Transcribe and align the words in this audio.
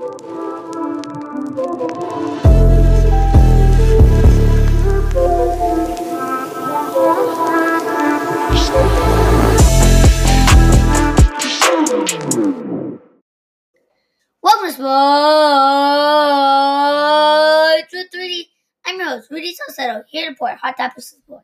Welcome 0.00 0.16
to 17.90 18.08
Rudy. 18.14 18.48
I'm 18.86 18.98
your 18.98 19.08
host, 19.08 19.30
Rudy 19.30 19.52
Salcedo, 19.52 20.04
here 20.08 20.24
to 20.24 20.30
report 20.30 20.56
hot 20.56 20.78
topics 20.78 21.12
of 21.12 21.18
sports. 21.18 21.39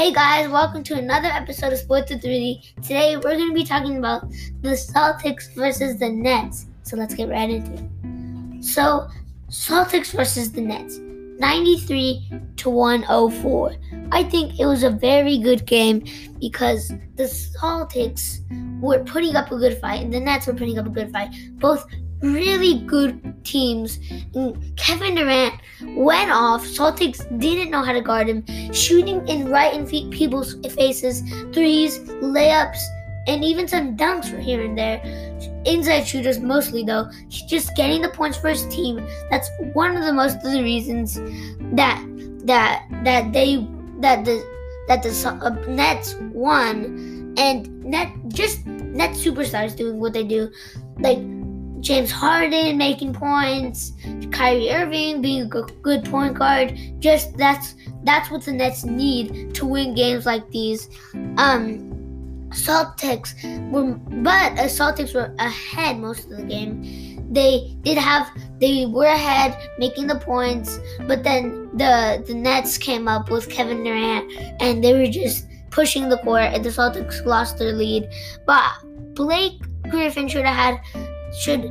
Hey 0.00 0.14
guys, 0.14 0.48
welcome 0.48 0.82
to 0.84 0.94
another 0.94 1.28
episode 1.28 1.74
of 1.74 1.78
Sports 1.78 2.10
with 2.10 2.24
Rudy. 2.24 2.62
Today 2.76 3.16
we're 3.16 3.36
going 3.36 3.50
to 3.50 3.54
be 3.54 3.64
talking 3.64 3.98
about 3.98 4.30
the 4.62 4.70
Celtics 4.70 5.54
versus 5.54 5.98
the 5.98 6.08
Nets. 6.08 6.64
So 6.84 6.96
let's 6.96 7.12
get 7.12 7.28
right 7.28 7.50
into 7.50 7.74
it. 7.74 8.64
So, 8.64 9.08
Celtics 9.50 10.12
versus 10.12 10.52
the 10.52 10.62
Nets. 10.62 10.96
93 11.38 12.32
to 12.56 12.70
104. 12.70 13.76
I 14.10 14.22
think 14.22 14.58
it 14.58 14.64
was 14.64 14.84
a 14.84 14.90
very 14.90 15.36
good 15.36 15.66
game 15.66 16.06
because 16.40 16.88
the 17.16 17.24
Celtics 17.24 18.40
were 18.80 19.04
putting 19.04 19.36
up 19.36 19.52
a 19.52 19.58
good 19.58 19.76
fight 19.82 20.02
and 20.02 20.14
the 20.14 20.20
Nets 20.20 20.46
were 20.46 20.54
putting 20.54 20.78
up 20.78 20.86
a 20.86 20.90
good 20.90 21.12
fight. 21.12 21.34
Both 21.58 21.84
really 22.22 22.80
good 22.86 23.44
teams. 23.44 23.98
And 24.34 24.76
Kevin 24.76 25.14
Durant 25.14 25.54
went 25.96 26.30
off. 26.30 26.64
Celtics 26.64 27.18
didn't 27.40 27.70
know 27.70 27.82
how 27.82 27.92
to 27.92 28.00
guard 28.00 28.28
him, 28.28 28.44
shooting 28.72 29.26
in 29.28 29.48
right 29.48 29.74
in 29.74 29.86
fe- 29.86 30.08
people's 30.10 30.54
faces, 30.74 31.22
threes, 31.52 31.98
layups, 32.22 32.80
and 33.26 33.44
even 33.44 33.68
some 33.68 33.96
dunks 33.96 34.30
for 34.30 34.38
here 34.38 34.62
and 34.62 34.76
there. 34.76 35.00
Inside 35.64 36.04
shooters 36.04 36.40
mostly 36.40 36.84
though. 36.84 37.10
Just 37.28 37.76
getting 37.76 38.02
the 38.02 38.08
points 38.08 38.38
for 38.38 38.48
his 38.48 38.66
team. 38.66 39.06
That's 39.30 39.48
one 39.72 39.96
of 39.96 40.04
the 40.04 40.12
most 40.12 40.36
of 40.36 40.52
the 40.52 40.62
reasons 40.62 41.14
that 41.76 42.04
that 42.44 42.86
that 43.04 43.32
they 43.32 43.66
that 44.00 44.24
the 44.24 44.42
that 44.88 45.02
the 45.02 45.38
uh, 45.42 45.50
Nets 45.68 46.14
won 46.32 47.34
and 47.36 47.84
net 47.84 48.10
just 48.28 48.66
net 48.66 49.10
superstars 49.10 49.76
doing 49.76 50.00
what 50.00 50.12
they 50.12 50.24
do, 50.24 50.50
like 50.98 51.18
James 51.80 52.10
Harden 52.10 52.76
making 52.78 53.14
points, 53.14 53.92
Kyrie 54.30 54.70
Irving 54.70 55.22
being 55.22 55.42
a 55.42 55.46
good 55.46 56.04
point 56.04 56.38
guard. 56.38 56.78
Just 56.98 57.36
that's 57.36 57.74
that's 58.04 58.30
what 58.30 58.42
the 58.42 58.52
Nets 58.52 58.84
need 58.84 59.54
to 59.54 59.66
win 59.66 59.94
games 59.94 60.26
like 60.26 60.48
these. 60.50 60.88
Um, 61.36 61.90
Celtics 62.50 63.34
were, 63.70 63.94
but 64.22 64.58
uh, 64.58 64.64
Celtics 64.64 65.14
were 65.14 65.34
ahead 65.38 65.98
most 65.98 66.24
of 66.30 66.36
the 66.36 66.42
game. 66.42 66.82
They 67.32 67.76
did 67.82 67.96
have, 67.96 68.28
they 68.60 68.86
were 68.86 69.06
ahead, 69.06 69.56
making 69.78 70.08
the 70.08 70.16
points, 70.16 70.80
but 71.06 71.22
then 71.22 71.70
the 71.76 72.24
the 72.26 72.34
Nets 72.34 72.76
came 72.76 73.06
up 73.06 73.30
with 73.30 73.48
Kevin 73.48 73.84
Durant, 73.84 74.32
and 74.60 74.82
they 74.82 74.92
were 74.92 75.06
just 75.06 75.46
pushing 75.70 76.08
the 76.08 76.18
court, 76.18 76.42
and 76.42 76.64
the 76.64 76.70
Celtics 76.70 77.24
lost 77.24 77.58
their 77.58 77.72
lead. 77.72 78.08
But 78.46 78.70
Blake 79.14 79.60
Griffin 79.88 80.26
should 80.26 80.44
have 80.44 80.56
had, 80.56 80.80
should 81.38 81.70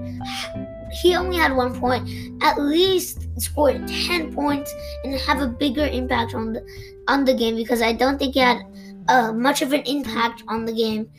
he 0.92 1.16
only 1.16 1.38
had 1.38 1.56
one 1.56 1.80
point. 1.80 2.10
At 2.42 2.60
least 2.60 3.28
score 3.40 3.74
ten 3.88 4.34
points 4.34 4.74
and 5.04 5.14
have 5.16 5.42
a 5.42 5.48
bigger 5.48 5.86
impact 5.86 6.34
on 6.34 6.54
the 6.54 6.66
on 7.08 7.26
the 7.26 7.34
game 7.34 7.56
because 7.56 7.82
I 7.82 7.94
don't 7.94 8.18
think 8.18 8.34
he 8.34 8.40
had 8.40 8.62
uh, 9.08 9.34
much 9.34 9.62
of 9.62 9.74
an 9.74 9.82
impact 9.82 10.44
on 10.48 10.66
the 10.66 10.74
game. 10.74 11.10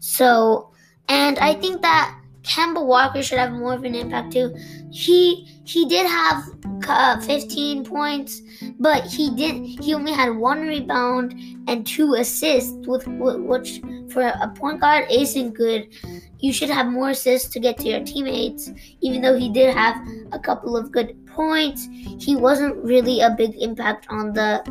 So, 0.00 0.70
and 1.08 1.38
I 1.38 1.54
think 1.54 1.82
that 1.82 2.18
Kemba 2.42 2.84
Walker 2.84 3.22
should 3.22 3.38
have 3.38 3.52
more 3.52 3.74
of 3.74 3.84
an 3.84 3.94
impact 3.94 4.32
too. 4.32 4.54
He 4.90 5.60
he 5.64 5.86
did 5.86 6.06
have 6.06 6.44
uh, 6.86 7.20
15 7.20 7.84
points, 7.84 8.40
but 8.78 9.04
he 9.04 9.34
did 9.34 9.56
he 9.82 9.94
only 9.94 10.12
had 10.12 10.36
one 10.36 10.66
rebound 10.66 11.34
and 11.68 11.86
two 11.86 12.14
assists, 12.14 12.86
with 12.86 13.06
which 13.06 13.82
for 14.10 14.22
a 14.22 14.48
point 14.54 14.80
guard 14.80 15.06
isn't 15.10 15.52
good. 15.52 15.88
You 16.38 16.52
should 16.52 16.70
have 16.70 16.86
more 16.86 17.10
assists 17.10 17.48
to 17.50 17.60
get 17.60 17.78
to 17.78 17.88
your 17.88 18.04
teammates. 18.04 18.70
Even 19.00 19.22
though 19.22 19.36
he 19.36 19.50
did 19.50 19.74
have 19.74 19.96
a 20.32 20.38
couple 20.38 20.76
of 20.76 20.92
good 20.92 21.14
points, 21.26 21.88
he 21.92 22.36
wasn't 22.36 22.76
really 22.84 23.20
a 23.20 23.30
big 23.30 23.54
impact 23.60 24.06
on 24.10 24.32
the 24.32 24.62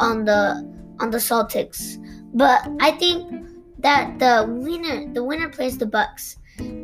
on 0.00 0.24
the 0.24 0.66
on 0.98 1.10
the 1.10 1.18
Celtics. 1.18 1.98
But 2.34 2.68
I 2.80 2.92
think 2.92 3.46
that 3.78 4.18
the 4.18 4.46
winner 4.48 5.12
the 5.12 5.24
winner 5.24 5.48
plays 5.48 5.78
the 5.78 5.86
Bucks. 5.86 6.36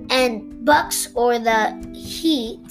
And 0.08 0.64
Bucks 0.64 1.08
or 1.14 1.38
the 1.38 1.76
Heat 1.94 2.64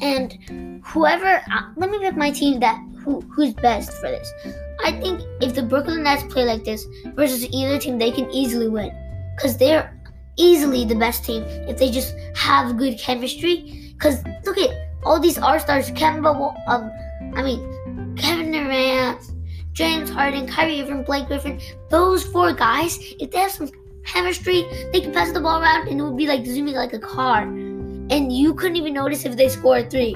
and 0.00 0.80
whoever 0.84 1.42
uh, 1.50 1.62
let 1.76 1.90
me 1.90 1.98
pick 1.98 2.16
my 2.16 2.30
team 2.30 2.60
that 2.60 2.78
who 3.04 3.20
who's 3.22 3.54
best 3.54 3.92
for 3.92 4.08
this. 4.08 4.32
I 4.86 4.92
think 5.00 5.20
if 5.40 5.52
the 5.56 5.64
Brooklyn 5.64 6.04
Nets 6.04 6.22
play 6.32 6.44
like 6.44 6.62
this 6.62 6.86
versus 7.16 7.44
either 7.50 7.76
team, 7.76 7.98
they 7.98 8.12
can 8.12 8.30
easily 8.30 8.68
win 8.68 8.92
because 9.34 9.58
they're 9.58 9.92
easily 10.36 10.84
the 10.84 10.94
best 10.94 11.24
team 11.24 11.42
if 11.42 11.76
they 11.76 11.90
just 11.90 12.14
have 12.36 12.76
good 12.76 12.96
chemistry. 12.96 13.92
Because 13.94 14.22
look 14.44 14.56
at 14.58 14.70
all 15.04 15.18
these 15.18 15.38
R 15.38 15.58
stars, 15.58 15.90
Kemba, 15.90 16.54
um, 16.68 16.92
I 17.34 17.42
mean 17.42 18.14
Kevin 18.16 18.52
Durant, 18.52 19.20
James 19.72 20.08
Harden, 20.08 20.46
Kyrie 20.46 20.80
Irving, 20.80 21.02
Blake 21.02 21.26
Griffin, 21.26 21.60
those 21.90 22.22
four 22.22 22.52
guys, 22.52 22.96
if 23.18 23.32
they 23.32 23.38
have 23.38 23.50
some 23.50 23.68
chemistry, 24.04 24.64
they 24.92 25.00
can 25.00 25.12
pass 25.12 25.32
the 25.32 25.40
ball 25.40 25.60
around 25.60 25.88
and 25.88 25.98
it 25.98 26.04
would 26.04 26.16
be 26.16 26.28
like 26.28 26.46
zooming 26.46 26.76
like 26.76 26.92
a 26.92 27.00
car. 27.00 27.42
And 27.42 28.32
you 28.32 28.54
couldn't 28.54 28.76
even 28.76 28.94
notice 28.94 29.24
if 29.24 29.36
they 29.36 29.48
scored 29.48 29.90
three. 29.90 30.14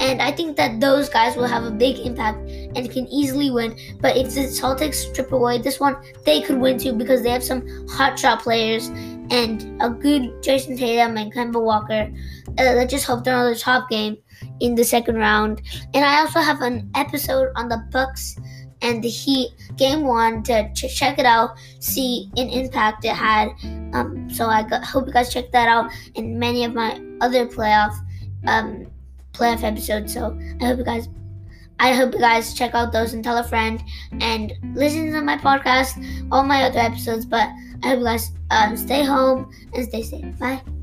And 0.00 0.22
I 0.22 0.32
think 0.32 0.56
that 0.56 0.80
those 0.80 1.10
guys 1.10 1.36
will 1.36 1.46
have 1.46 1.64
a 1.64 1.70
big 1.70 1.98
impact 1.98 2.48
and 2.76 2.90
can 2.90 3.06
easily 3.08 3.50
win. 3.50 3.78
But 4.00 4.16
if 4.16 4.34
the 4.34 4.42
Celtics 4.42 5.10
strip 5.10 5.32
away 5.32 5.58
this 5.58 5.80
one, 5.80 5.96
they 6.24 6.40
could 6.40 6.58
win 6.58 6.78
too 6.78 6.92
because 6.92 7.22
they 7.22 7.30
have 7.30 7.44
some 7.44 7.88
hot 7.88 8.18
shot 8.18 8.42
players 8.42 8.88
and 9.30 9.80
a 9.82 9.90
good 9.90 10.42
Jayson 10.42 10.76
Tatum 10.76 11.16
and 11.16 11.32
Kemba 11.32 11.62
Walker. 11.62 12.12
Uh, 12.58 12.74
let's 12.74 12.92
just 12.92 13.06
hope 13.06 13.24
they're 13.24 13.34
on 13.34 13.52
the 13.52 13.58
top 13.58 13.88
game 13.88 14.16
in 14.60 14.74
the 14.74 14.84
second 14.84 15.16
round. 15.16 15.62
And 15.94 16.04
I 16.04 16.20
also 16.20 16.40
have 16.40 16.60
an 16.60 16.90
episode 16.94 17.48
on 17.56 17.68
the 17.68 17.82
Bucks 17.90 18.36
and 18.82 19.02
the 19.02 19.08
Heat 19.08 19.50
game 19.76 20.04
one 20.04 20.42
to 20.44 20.70
ch- 20.74 20.94
check 20.94 21.18
it 21.18 21.26
out, 21.26 21.56
see 21.80 22.30
an 22.36 22.48
impact 22.50 23.04
it 23.04 23.14
had. 23.14 23.48
Um, 23.94 24.28
so 24.30 24.46
I 24.46 24.62
got, 24.62 24.84
hope 24.84 25.06
you 25.06 25.12
guys 25.12 25.32
check 25.32 25.50
that 25.52 25.68
out 25.68 25.90
and 26.16 26.38
many 26.38 26.64
of 26.64 26.74
my 26.74 27.00
other 27.20 27.46
playoff 27.46 27.94
um, 28.46 28.86
playoff 29.32 29.62
episodes. 29.64 30.12
So 30.12 30.38
I 30.60 30.66
hope 30.66 30.78
you 30.78 30.84
guys. 30.84 31.08
I 31.80 31.92
hope 31.92 32.14
you 32.14 32.20
guys 32.20 32.54
check 32.54 32.74
out 32.74 32.92
those 32.92 33.14
and 33.14 33.22
tell 33.22 33.36
a 33.38 33.44
friend 33.44 33.82
and 34.20 34.52
listen 34.74 35.12
to 35.12 35.20
my 35.22 35.36
podcast, 35.36 35.98
all 36.30 36.44
my 36.44 36.64
other 36.64 36.78
episodes. 36.80 37.26
But 37.26 37.48
I 37.82 37.88
hope 37.88 37.98
you 37.98 38.04
guys 38.04 38.32
um, 38.50 38.76
stay 38.76 39.04
home 39.04 39.50
and 39.74 39.84
stay 39.86 40.02
safe. 40.02 40.38
Bye. 40.38 40.73